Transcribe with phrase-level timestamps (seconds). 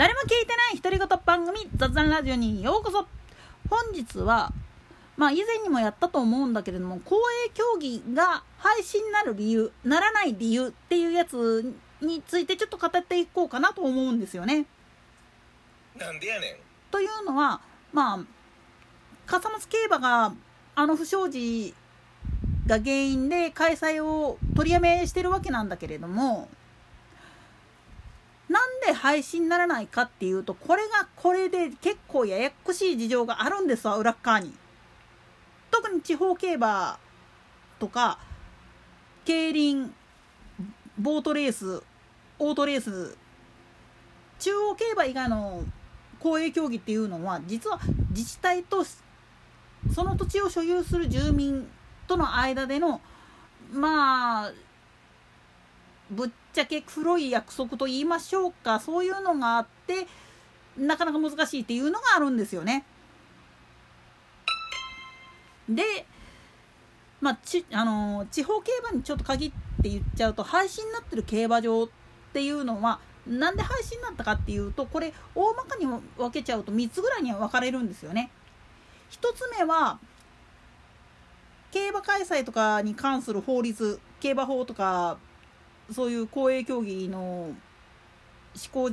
[0.00, 3.06] 誰も聞いてない独り言番組雑談ラジオにようこそ
[3.68, 4.50] 本日は
[5.18, 14.64] まあ以前にもやったと思うんだけれども公営競技が配信になる理由ならない理由っていうやつについてちょっと語っていこうかなと思うんですよね。
[15.98, 16.56] なんでやねん
[16.90, 17.60] というのは
[17.92, 18.24] まあ
[19.26, 20.32] 笠松競馬が
[20.76, 21.74] あの不祥事
[22.66, 26.48] が原因で開催を取りやめしてるわけなんだけれども
[28.90, 34.52] で廃止にならないかっていうとこれがこれで結構ややこしい事情があるんですわ裏側に。
[35.70, 36.98] 特に地方競馬
[37.78, 38.18] とか
[39.24, 39.94] 競輪
[40.98, 41.80] ボートレース
[42.40, 43.16] オートレース
[44.40, 45.62] 中央競馬以外の
[46.18, 47.78] 公営競技っていうのは実は
[48.10, 48.84] 自治体と
[49.94, 51.68] その土地を所有する住民
[52.08, 53.00] との間での
[53.72, 54.52] まあ
[56.10, 60.06] ぶっちゃけ黒い約束と言いましょうかそういうのがあって
[60.76, 62.84] なかなか難しいっていうのがあるんですよね。
[65.68, 66.06] で、
[67.20, 71.88] まあ、ちあの地方競馬にちょっと限って言っちゃうと廃止になってる競馬場っ
[72.32, 78.30] ていうのはなんで廃止になったかっていうとこれ大まかに分けちゃうと3つぐらいには分かれるんですよね。
[79.10, 79.98] 1つ目は
[81.70, 85.18] 競馬開催とかに関する法律競馬法とか
[85.92, 87.54] そういう公営競技の
[88.54, 88.90] 施行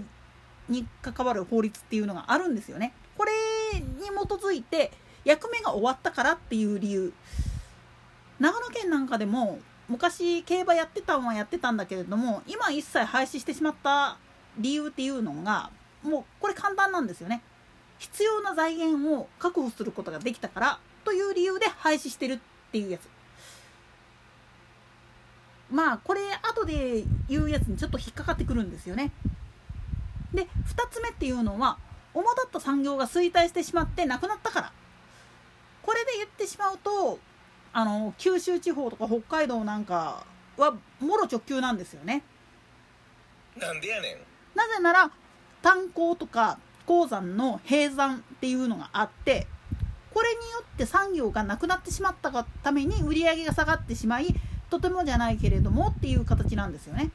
[0.70, 2.94] に関わる法律っていうのがあるんですよね。
[3.18, 3.32] これ
[3.80, 4.92] に基づいて
[5.26, 7.14] 役目が終わったからっていう理由。
[8.40, 14.18] 長野県なんかでも昔競馬やってたのはやってたんだけれども今一切廃止してしまった
[14.58, 15.72] 理由っていうのが
[16.04, 17.42] もうこれ簡単なんですよね。
[18.00, 22.40] 必要な財源を確保することができたからという理由で廃止してるっ
[22.72, 23.17] ていうやつ。
[25.72, 29.12] まあこれ後で言うやつにちょっと引っかかってくるんですよね。
[30.34, 30.48] で2
[30.90, 31.78] つ目っていうのは
[32.14, 34.72] 主だった産業が衰退してしまってなくなったから。
[35.84, 37.18] これで言ってしまうと
[37.72, 40.26] あの九州地方とか北海道なんか
[40.58, 42.24] はもろ直球なんですよね。
[43.58, 44.18] なんでやねん。
[44.58, 45.12] なぜなら
[45.62, 49.48] 炭鉱とか鉱山の閉山っていうのがあって
[50.14, 54.28] これによって産業がなくなってしまったがために売り上げが下がってしまい
[54.70, 57.12] とてもじゃないけれどもっていう形なんですよね。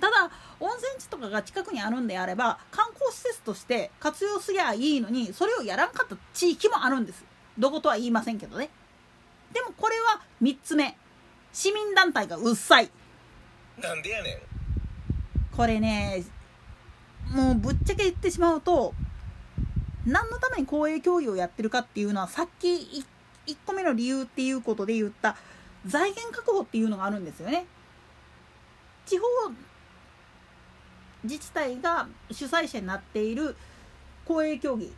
[0.00, 0.30] ただ
[0.60, 7.24] 温泉地とかが近くにあるんであれば観光施設として活用すりゃいいのにそれをやらんかった地域もあるんです。
[7.58, 8.70] どことは言いませんけどね。
[9.52, 10.96] でもこれは3つ目。
[11.52, 12.90] 市民団体がうっさい。
[13.80, 14.38] なんでやねん。
[15.56, 16.24] これね
[17.30, 18.92] もうぶっちゃけ言ってしまうと
[20.04, 22.74] 何のために公営競技をやってるかっていうのはさっき
[23.46, 25.36] 1個目の理由っていうことで言った
[25.86, 27.66] 財源確保っていうのがあるんですよね。
[29.06, 29.24] 地方
[31.24, 33.56] 自治体が主催者になっている
[34.24, 34.92] 公営競技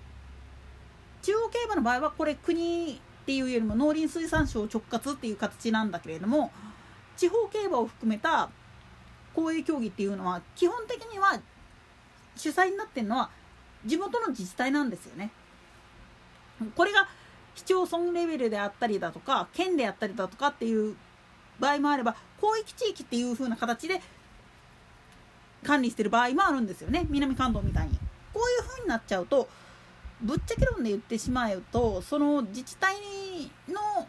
[1.22, 6.52] 中央競馬の場合はこれ国っていうよりも農林水産省直轄っていう形なんだけれども
[7.16, 8.50] 地方競馬を含めた
[9.34, 11.40] 公営競技っていうのは基本的には
[12.36, 13.30] 主催になってるのは
[13.84, 15.30] 地元の自治体なんですよね。
[16.74, 17.08] これが
[17.56, 20.94] 市町村レベルであったりだとか県であったりだとかっていう
[21.58, 24.00] 場合もあれば広域地域っていう風な形で
[25.64, 27.98] 管理してる場合もあるんですよね南関東みたいに。
[28.32, 29.48] こういう風になっちゃうと
[30.20, 32.94] ぶっちゃけ論で言ってしまうとその自治体
[33.68, 34.06] の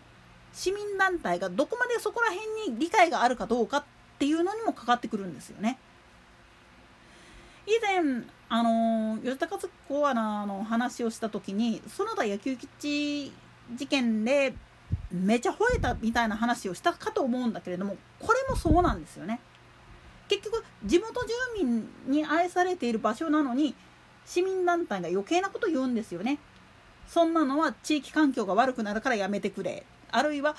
[0.53, 3.83] 市民団体がどこまでそこら辺に理解があるかどうかっ
[4.19, 5.77] ていうのにもかかってくるんですよね。
[7.67, 13.33] 以前あの吉高津コアナの話をした時に園田野球基地
[13.75, 14.53] 事件で
[15.11, 19.39] めちゃ吠えたみたいな話をしたかと思うんだけれどもこれもそうなんですよね。
[20.29, 23.75] 結局地元住民に愛されている場所なのに
[24.25, 26.37] 市民団体が余計なこと言うんですよね。
[27.07, 30.55] そんなのは地域環境が悪くなるからやめてくれあるいは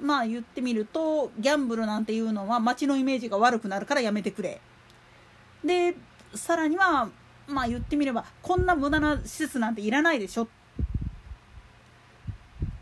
[0.00, 4.60] まあ言ってみるとギャンブルなんていうのは街のイメージが悪くなるからやめてくれ
[5.62, 5.94] で
[6.34, 7.08] さらには
[7.46, 10.48] まあ言ってみればこんな無駄な施設なんていらないでしょ。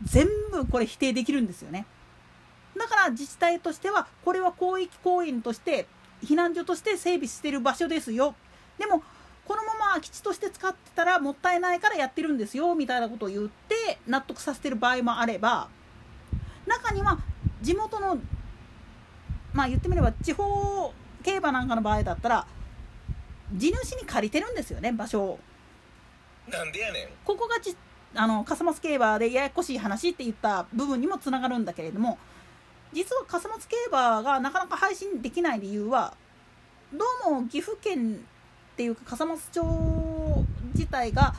[0.03, 1.85] 全部これ否定できるんですよね。
[2.77, 5.87] だから自治体としてはこれは広域公園として
[6.23, 8.35] 避難所として整備してる場所ですよ。
[8.77, 9.03] でも
[9.45, 15.67] このまま空き地として使ってたらもったいないからやってるんですよみたいなことを言って納得させてる場合もあれば
[16.65, 17.19] 中には
[17.61, 18.17] 地元の
[19.51, 22.47] まあ言ってみれば地方競馬なんかの場合だったら
[23.53, 25.39] 地主に借りてるんですよね場所を。
[26.49, 27.75] なんでやねんここがち
[28.15, 32.17] あの笠松競馬でややこしい話って言った部分にもつながるんだけれども
[32.91, 36.13] 実は笠松競馬がなかなか配信できない理由は
[36.93, 38.15] どうも岐阜県
[38.73, 40.45] っていうか笠松町
[40.75, 41.33] 自体が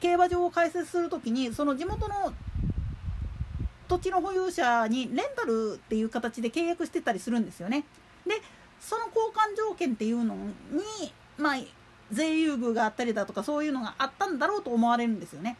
[0.00, 2.32] 競馬場を開設するときにその地元の
[3.86, 7.84] 土地の保有者にレンタルっていう形で契約してたりするんですよね。
[8.26, 8.40] で
[8.80, 11.56] その交換条件っていうのにまあ
[12.10, 15.56] 税優遇があったりだとかそういうのがあったんだろうと思われるんですよね。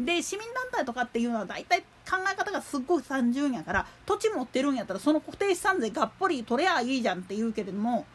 [0.00, 8.06] で市民団体とかっていうのは大体考え方がすっごい単純やから土地持ってるんやったらその固定資産税がっぽり取れゃいいじゃんって言うけれども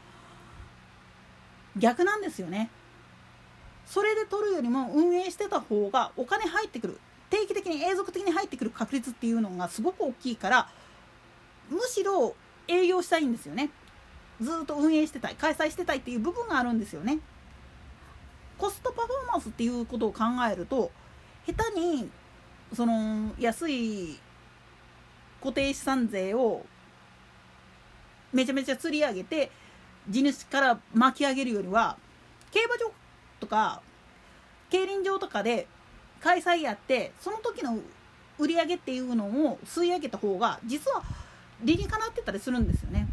[1.75, 2.69] 逆なんですよね。
[3.85, 6.99] それで取るよりも運営してた方がお金入ってくる
[7.29, 10.69] 定期的に永続的に入ってくる確率っていうのがすごく大きいから
[11.69, 12.35] むしろ
[12.67, 13.69] 営業したいんですよね。
[14.41, 17.19] ずっと運営してたい開催してたいっていう部分があるんですよね。
[18.57, 20.91] コストパフォーマンスっていうことを考えると
[21.45, 22.09] 下手に
[22.73, 24.19] その安い
[25.41, 26.65] 固定資産税を
[28.31, 29.51] めちゃめちゃ釣り上げて
[30.09, 31.97] 地主から巻き上げるよりは
[32.51, 32.91] 競馬場
[33.39, 33.81] とか
[34.69, 35.67] 競輪場とかで
[36.21, 37.77] 開催やってその時の
[38.39, 41.03] 売り上げっていうのを吸い上げた方が実は
[41.61, 43.07] 理にかなってたりするんですよね。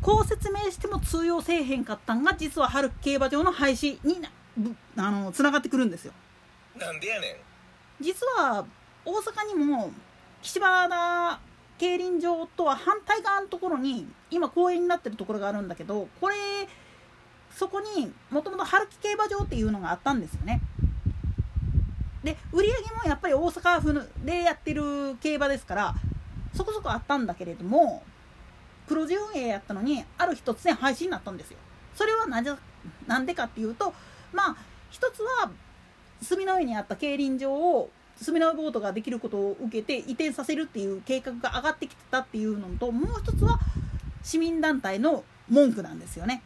[0.00, 4.20] こう説明しても通用せえへんかったんが実は春競馬場の廃止に
[4.96, 6.12] あのつながってくるんですよ。
[6.76, 7.36] なんでやねん
[8.00, 8.64] 実は
[9.04, 9.90] 大阪にも
[10.40, 11.40] 岸和田
[11.78, 16.36] 競輪場とは反対側のところに今公園になってるところがあるんだけどこれ
[17.50, 20.60] そこにもともと春木競馬場っていうのがあったんですよね。
[22.28, 25.94] で売り上げもやっぱり大阪府でやってる競馬ですから
[26.54, 28.02] そこそこあったんだけれども
[28.86, 31.58] 黒字運営やったのにある日突然廃止になったんですよ。
[31.94, 32.52] それはなぜ
[33.06, 33.94] なんでかっていうと
[34.32, 34.56] まあ
[34.90, 35.50] 一つは
[36.20, 37.90] 住の上にあった競輪場を
[38.20, 43.58] 住の上ボートができることを受けて移転させるっていう計画が上がってきてたっていうのともう一つは
[44.22, 46.42] 市民団体の文句なんですよね。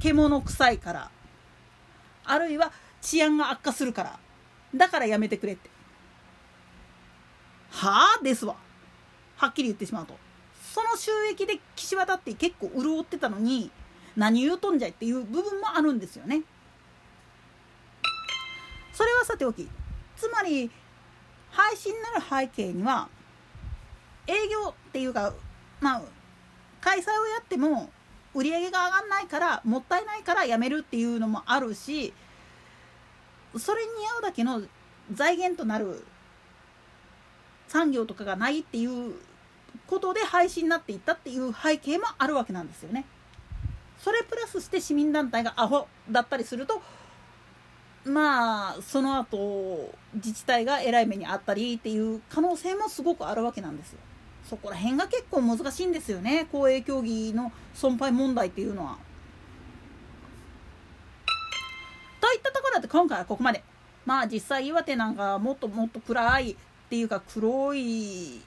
[0.00, 1.10] 獣臭いから
[2.24, 2.72] あるいは
[3.02, 4.18] 治安が悪化するから
[4.76, 5.70] だからやめてくれって。
[7.70, 8.22] はあ？
[8.22, 8.56] ですわ。
[9.36, 10.16] はっきり言ってしまうと。
[10.72, 13.70] その収益で岸和田って結構潤ってたのに
[14.16, 16.42] 何言うとんじゃいっていう部分もあるんですよね。
[18.92, 19.68] それはさておき
[20.16, 20.70] つまり
[21.50, 23.08] 配信になる背景には
[24.26, 25.34] 営業っていうか
[25.80, 26.02] まあ
[26.80, 27.90] 開催をやっても
[28.34, 32.14] 売り上げが上がんないからもったいないからやめるっていうのもあるし
[33.58, 34.62] それに合うだけの
[35.12, 36.04] 財源となる
[37.68, 39.14] 産業とかがないっていう
[39.86, 43.04] ことで廃止になっていったっていう背景もあるわけなんですよね。
[43.98, 46.82] それプラスして市民団体がアホだったりすると
[48.04, 53.98] まあその後自治体がえらい目にあったりっていう可能性もすごくあるわけなんですよ。
[54.44, 58.98] そこら辺が結構難しいんですよね公営競技の損害問題っていうのは。
[62.86, 63.62] で今回はここまで。
[64.04, 66.56] まあ実際岩手なんかもっともっと暗いっ
[66.88, 68.40] ていうか黒い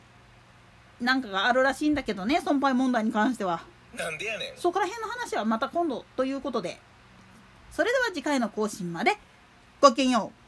[1.02, 3.62] なんかがあるらしいんだけどね損害問題に関しては。
[3.98, 6.80] なんでやねんそこら辺の話はまた今度ということで。
[7.72, 9.18] それでは次回の更新まで
[9.80, 10.39] ごきげんよう。